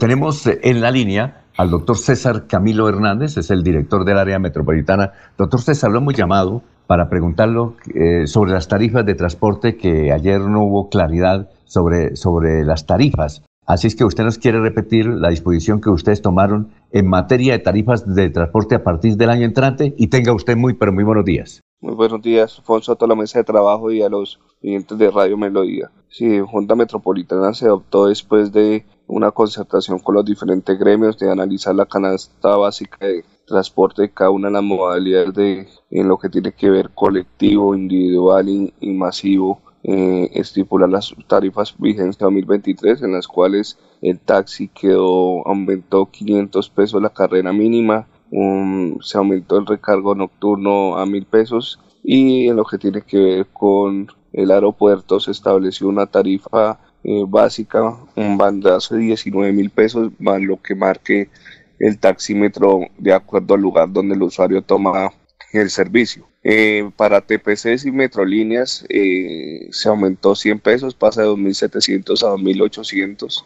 [0.00, 4.38] Tenemos eh, en la línea al doctor César Camilo Hernández, es el director del área
[4.38, 5.12] metropolitana.
[5.36, 10.40] Doctor César, lo hemos llamado para preguntarlo eh, sobre las tarifas de transporte, que ayer
[10.40, 13.42] no hubo claridad sobre, sobre las tarifas.
[13.66, 17.58] Así es que usted nos quiere repetir la disposición que ustedes tomaron en materia de
[17.58, 21.24] tarifas de transporte a partir del año entrante y tenga usted muy, pero muy buenos
[21.24, 21.60] días.
[21.80, 25.10] Muy buenos días, Alfonso, a toda la mesa de trabajo y a los clientes de
[25.10, 25.90] Radio Melodía.
[26.08, 31.74] Sí, Junta Metropolitana se adoptó después de una concertación con los diferentes gremios de analizar
[31.74, 36.28] la canasta básica de transporte de cada una de las modalidades de, en lo que
[36.28, 39.60] tiene que ver colectivo, individual y, masivo.
[39.84, 47.00] Eh, estipular las tarifas vigencia 2023 en las cuales el taxi quedó aumentó 500 pesos
[47.00, 48.08] la carrera mínima
[49.00, 53.46] se aumentó el recargo nocturno a mil pesos y en lo que tiene que ver
[53.52, 60.12] con el aeropuerto se estableció una tarifa eh, básica, un bandazo de 19 mil pesos,
[60.18, 61.30] más lo que marque
[61.78, 65.10] el taxímetro de acuerdo al lugar donde el usuario toma
[65.54, 66.28] el servicio.
[66.44, 73.44] Eh, para TPCs y metrolíneas eh, se aumentó 100 pesos, pasa de 2.700 a 2.800.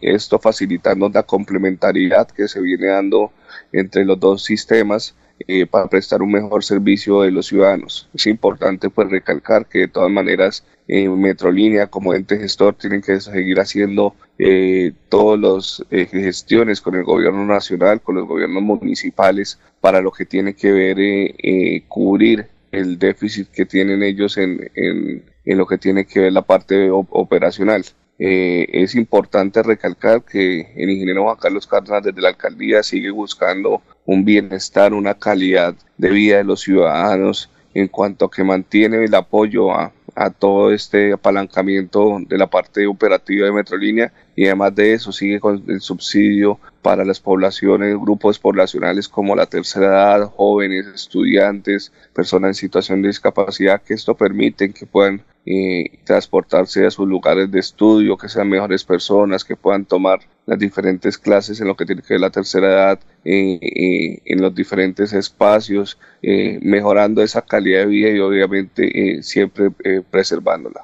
[0.00, 3.30] esto facilitando la complementariedad que se viene dando
[3.72, 5.14] entre los dos sistemas
[5.46, 8.08] eh, para prestar un mejor servicio de los ciudadanos.
[8.14, 13.20] Es importante pues recalcar que de todas maneras eh, Metrolínea como ente gestor tienen que
[13.20, 19.58] seguir haciendo eh, todas las eh, gestiones con el gobierno nacional, con los gobiernos municipales
[19.80, 25.58] para lo que tiene que ver cubrir el déficit que tienen ellos en, en, en,
[25.58, 27.84] lo que tiene que ver la parte operacional.
[28.18, 33.82] Eh, es importante recalcar que el ingeniero Juan Carlos Cárdenas desde la alcaldía sigue buscando
[34.06, 39.14] un bienestar, una calidad de vida de los ciudadanos en cuanto a que mantiene el
[39.14, 44.94] apoyo a, a todo este apalancamiento de la parte operativa de Metrolínea y además de
[44.94, 50.86] eso sigue con el subsidio para las poblaciones, grupos poblacionales como la tercera edad, jóvenes,
[50.86, 57.06] estudiantes, personas en situación de discapacidad, que esto permite que puedan y transportarse a sus
[57.06, 61.76] lugares de estudio, que sean mejores personas, que puedan tomar las diferentes clases en lo
[61.76, 67.80] que tiene que ver la tercera edad, en los diferentes espacios, eh, mejorando esa calidad
[67.80, 70.82] de vida y obviamente eh, siempre eh, preservándola.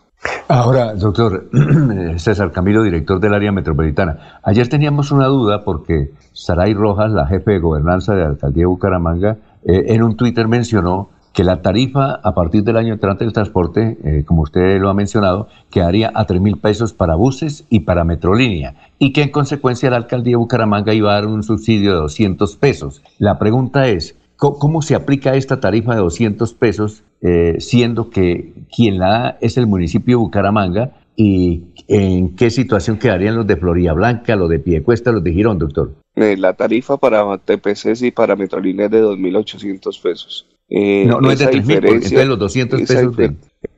[0.49, 1.49] Ahora, doctor
[2.17, 7.53] César Camilo, director del área metropolitana, ayer teníamos una duda porque Saray Rojas, la jefe
[7.53, 12.35] de gobernanza de la alcaldía de Bucaramanga, en un Twitter mencionó que la tarifa a
[12.35, 16.41] partir del año entrante del transporte, eh, como usted lo ha mencionado, quedaría a 3
[16.41, 20.95] mil pesos para buses y para metrolínea, y que en consecuencia la alcaldía de Bucaramanga
[20.95, 23.03] iba a dar un subsidio de 200 pesos.
[23.19, 29.01] La pregunta es, ¿cómo, se aplica esta tarifa de 200 pesos, eh, siendo que quien
[29.01, 30.93] la da es el municipio de Bucaramanga?
[31.17, 35.59] ¿Y en qué situación quedarían los de Florida Blanca, los de Piedecuesta, los de Girón,
[35.59, 35.95] doctor?
[36.15, 40.47] Eh, la tarifa para TPCs y para Metrolínea es de 2.800 pesos.
[40.69, 43.17] Eh, no, no es de 3.000, los 200 pesos.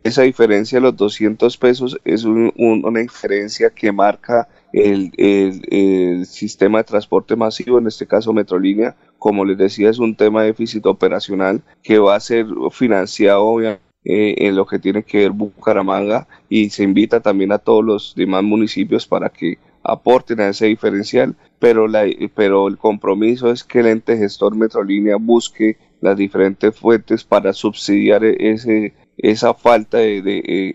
[0.03, 5.13] Esa diferencia de los 200 pesos es una diferencia que marca el,
[5.71, 8.97] el, sistema de transporte masivo, en este caso Metrolínea.
[9.19, 13.85] Como les decía, es un tema de déficit operacional que va a ser financiado obviamente
[14.05, 18.15] eh, en lo que tiene que ver Bucaramanga y se invita también a todos los
[18.15, 22.05] demás municipios para que aporten a ese diferencial, pero, la,
[22.35, 28.25] pero el compromiso es que el ente gestor Metrolínea busque las diferentes fuentes para subsidiar
[28.25, 30.21] ese, esa falta de,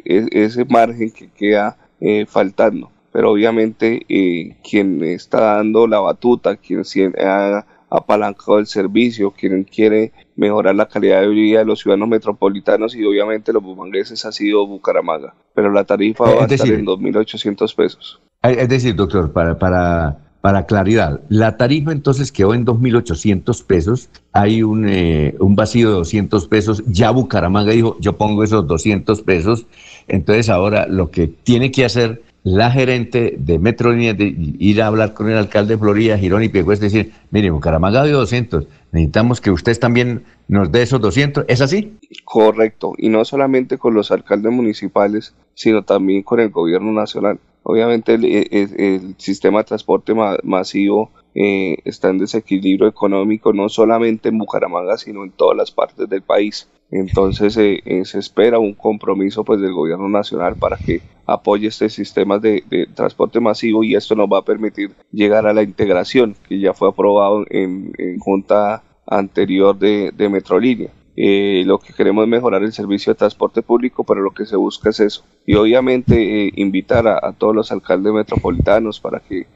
[0.06, 2.92] e, ese margen que queda eh, faltando.
[3.12, 6.84] Pero obviamente eh, quien está dando la batuta, quien
[7.20, 12.96] ha apalancado el servicio, quien quiere mejorar la calidad de vida de los ciudadanos metropolitanos
[12.96, 15.34] y obviamente los bumangueses ha sido Bucaramanga.
[15.56, 18.22] Pero la tarifa va a estar en 2.800 pesos.
[18.44, 24.64] Es decir, doctor, para, para para claridad, la tarifa entonces quedó en 2.800 pesos, hay
[24.64, 29.66] un, eh, un, vacío de 200 pesos, ya Bucaramanga dijo, yo pongo esos 200 pesos,
[30.08, 35.14] entonces ahora lo que tiene que hacer la gerente de Metrolínea de ir a hablar
[35.14, 39.42] con el alcalde de Florida, Girón y Piego, es decir, mire, Bucaramanga dio 200, necesitamos
[39.42, 41.98] que ustedes también nos dé esos 200, ¿es así?
[42.24, 47.40] Correcto, y no solamente con los alcaldes municipales, sino también con el gobierno nacional.
[47.64, 50.14] Obviamente el, sistema de transporte
[50.44, 56.10] masivo eh, está en desequilibrio económico no solamente en Bucaramanga, sino en todas las partes
[56.10, 56.68] del país.
[56.92, 61.90] Entonces eh, eh, se espera un compromiso pues, del gobierno nacional para que apoye este
[61.90, 66.60] sistema de, transporte masivo y esto nos va a permitir llegar a la integración que
[66.60, 70.90] ya fue aprobado en, junta anterior de, de Metrolínea.
[71.16, 74.90] lo que queremos es mejorar el servicio de transporte público, pero lo que se busca
[74.90, 75.24] es eso.
[75.46, 79.48] Y obviamente invitar a, todos los alcaldes metropolitanos para que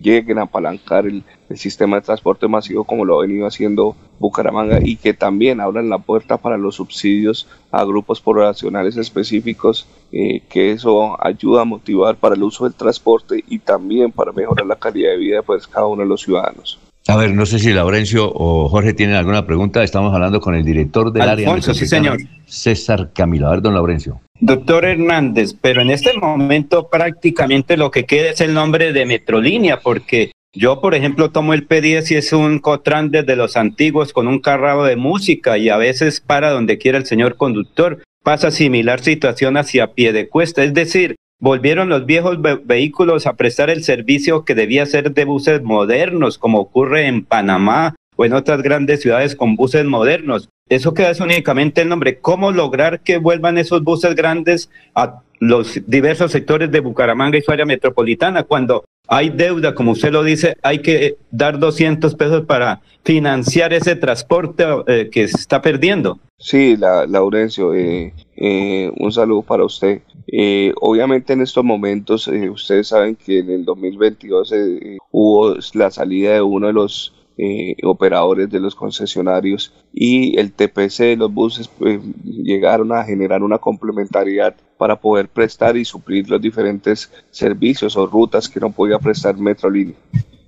[0.00, 1.22] lleguen a apalancar el,
[1.54, 5.96] sistema de transporte masivo como lo ha venido haciendo Bucaramanga y que también abran la
[5.96, 12.42] puerta para los subsidios a grupos poblacionales específicos, que eso ayuda a motivar para el
[12.42, 16.02] uso del transporte y también para mejorar la calidad de vida de pues, cada uno
[16.02, 16.78] de los ciudadanos.
[17.08, 19.82] A ver, no sé si Laurencio o Jorge tienen alguna pregunta.
[19.82, 21.58] Estamos hablando con el director del área.
[21.62, 22.18] sí, señor.
[22.44, 23.46] César Camilo.
[23.46, 24.20] A ver, don Laurencio.
[24.40, 29.80] Doctor Hernández, pero en este momento prácticamente lo que queda es el nombre de Metrolínea,
[29.80, 34.28] porque yo, por ejemplo, tomo el P10 y es un Cotran desde los antiguos con
[34.28, 38.02] un carrado de música y a veces para donde quiera el señor conductor.
[38.22, 43.70] Pasa similar situación hacia pie de cuesta, es decir, Volvieron los viejos vehículos a prestar
[43.70, 48.62] el servicio que debía ser de buses modernos, como ocurre en Panamá o en otras
[48.62, 50.50] grandes ciudades con buses modernos.
[50.68, 52.18] Eso queda es únicamente el nombre.
[52.18, 57.52] ¿Cómo lograr que vuelvan esos buses grandes a los diversos sectores de Bucaramanga y su
[57.52, 62.82] área metropolitana cuando hay deuda, como usted lo dice, hay que dar 200 pesos para
[63.04, 66.18] financiar ese transporte eh, que se está perdiendo.
[66.38, 70.02] Sí, la, Laurencio, eh, eh, un saludo para usted.
[70.80, 74.52] obviamente en estos momentos, ustedes saben que en el 2022
[75.10, 77.14] hubo la salida de uno de los
[77.84, 83.58] operadores de los concesionarios y el TPC de los buses pues, llegaron a generar una
[83.58, 89.36] complementariedad para poder prestar y suplir los diferentes servicios o rutas que no podía prestar
[89.36, 89.96] Metrolínea.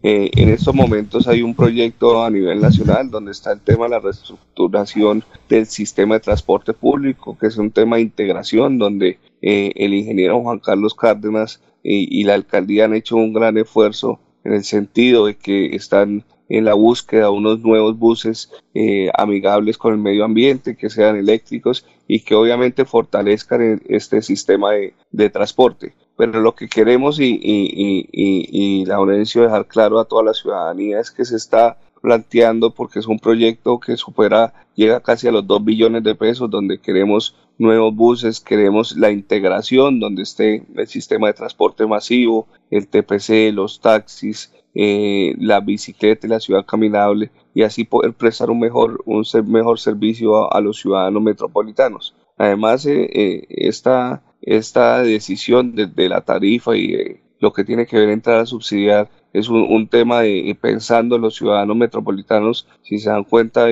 [0.02, 3.90] Eh, en estos momentos hay un proyecto a nivel nacional donde está el tema de
[3.90, 9.72] la reestructuración del sistema de transporte público, que es un tema de integración donde eh,
[9.76, 14.64] el ingeniero Juan Carlos Cárdenas y la alcaldía han hecho un gran esfuerzo en el
[14.64, 20.00] sentido de que están en la búsqueda de unos nuevos buses eh, amigables con el
[20.00, 25.94] medio ambiente, que sean eléctricos y que obviamente fortalezcan este sistema de, transporte.
[26.16, 31.00] Pero lo que queremos y, y, y, y la dejar claro a toda la ciudadanía
[31.00, 35.46] es que se está planteando porque es un proyecto que supera, llega casi a los
[35.46, 41.28] 2 billones de pesos, donde queremos nuevos buses, queremos la integración, donde esté el sistema
[41.28, 47.62] de transporte masivo, el TPC, los taxis, eh, la bicicleta y la ciudad caminable y
[47.62, 52.14] así poder prestar un mejor, un mejor servicio a, los ciudadanos metropolitanos.
[52.38, 58.10] Además, eh, eh, esta, esta decisión de, la tarifa y lo que tiene que ver
[58.10, 62.68] entrar a subsidiar es un, tema de pensando en los ciudadanos metropolitanos.
[62.82, 63.66] Si se dan cuenta,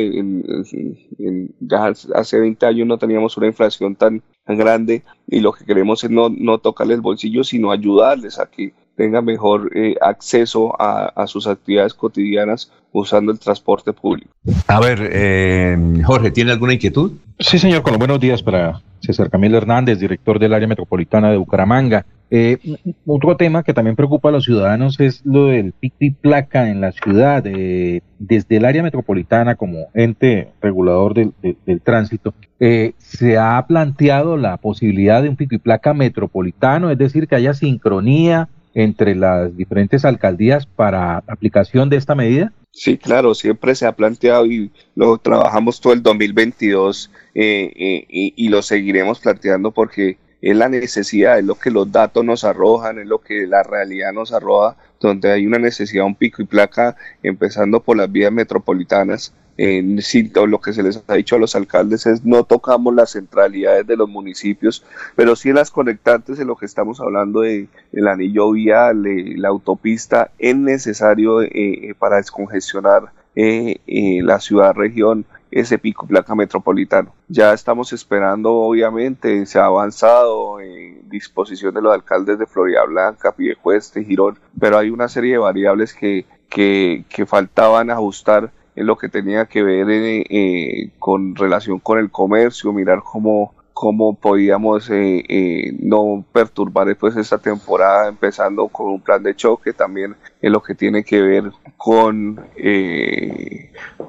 [2.14, 6.30] hace 20 años no teníamos una inflación tan, grande y lo que queremos es no,
[6.30, 11.94] no tocarles el bolsillo, sino ayudarles a que tenga mejor eh, acceso a, sus actividades
[11.94, 14.32] cotidianas usando el transporte público.
[14.66, 17.12] A ver, eh, Jorge, ¿tiene alguna inquietud?
[17.38, 21.36] Sí, señor, con los buenos días para César Camilo Hernández, director del área metropolitana de
[21.36, 22.04] Bucaramanga.
[22.30, 22.58] Eh,
[23.06, 26.80] otro tema que también preocupa a los ciudadanos es lo del pico y placa en
[26.80, 27.44] la ciudad.
[27.44, 31.32] desde el área metropolitana, como ente regulador del,
[31.64, 37.28] del tránsito, se ha planteado la posibilidad de un pico y placa metropolitano, es decir,
[37.28, 38.48] que haya sincronía
[38.78, 42.52] entre las diferentes alcaldías para aplicación de esta medida?
[42.70, 48.48] Sí, claro, siempre se ha planteado y lo trabajamos todo el 2022 eh, eh, y,
[48.48, 53.06] lo seguiremos planteando porque es la necesidad, es lo que los datos nos arrojan, es
[53.08, 56.94] lo que la realidad nos arroja, donde hay una necesidad, un pico y placa,
[57.24, 60.00] empezando por las vías metropolitanas, en
[60.46, 63.96] lo que se les ha dicho a los alcaldes es no tocamos las centralidades de
[63.96, 64.84] los municipios,
[65.16, 69.48] pero sí en las conectantes, en lo que estamos hablando de el anillo vial, la
[69.48, 73.80] autopista, es necesario eh, eh, para descongestionar eh,
[74.22, 77.14] la ciudad-región ese pico placa metropolitano.
[77.28, 83.32] Ya estamos esperando, obviamente, se ha avanzado en disposición de los alcaldes de Florida Blanca,
[83.32, 88.52] Piedecueste, Girón, pero hay una serie de variables que, que, que faltaban ajustar
[88.84, 94.14] lo que tenía que ver eh, eh, con relación con el comercio, mirar cómo, cómo
[94.14, 100.52] podíamos eh, no perturbar después esta temporada, empezando con un plan de choque, también en
[100.52, 102.40] lo que tiene que ver con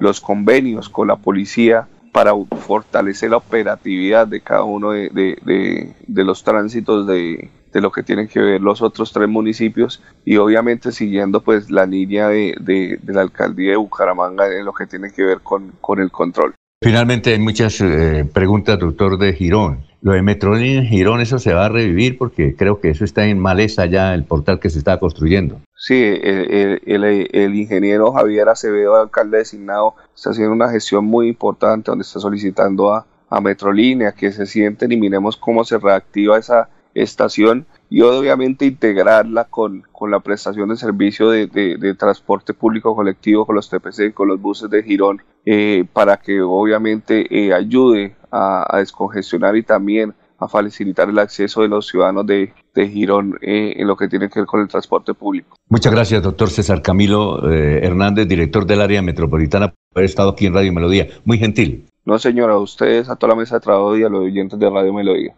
[0.00, 2.32] los convenios con la policía para
[2.66, 8.40] fortalecer la operatividad de cada uno de los tránsitos de, de lo que tienen que
[8.40, 13.70] ver los otros tres municipios y obviamente siguiendo pues la línea de, de, la alcaldía
[13.70, 16.54] de Bucaramanga en lo que tiene que ver con, con el control.
[16.82, 19.84] Finalmente hay muchas eh, preguntas, doctor, de Girón.
[20.00, 23.26] Lo de Metrolínea en Girón, eso se va a revivir porque creo que eso está
[23.26, 25.60] en maleza ya, el portal que se está construyendo.
[25.76, 32.18] Sí, el, ingeniero Javier Acevedo, alcalde designado, está haciendo una gestión muy importante donde está
[32.18, 38.02] solicitando a, a Metrolínea que se sienten y miremos cómo se reactiva esa estación y
[38.02, 43.68] obviamente integrarla con, con la prestación de servicio de, de, transporte público colectivo con los
[43.68, 49.64] TPC, con los buses de Girón, eh, para que obviamente eh, ayude a, descongestionar y
[49.64, 54.08] también a facilitar el acceso de los ciudadanos de, de Girón eh, en lo que
[54.08, 55.56] tiene que ver con el transporte público.
[55.68, 60.54] Muchas gracias, doctor César Camilo Hernández, director del área metropolitana, por haber estado aquí en
[60.54, 61.08] Radio Melodía.
[61.24, 61.86] Muy gentil.
[62.04, 64.70] No, señora, a ustedes, a toda la mesa de trabajo y a los oyentes de
[64.70, 65.34] Radio Melodía.